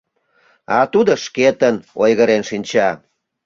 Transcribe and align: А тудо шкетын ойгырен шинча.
А 0.77 0.79
тудо 0.93 1.11
шкетын 1.23 1.75
ойгырен 2.03 2.43
шинча. 2.49 2.89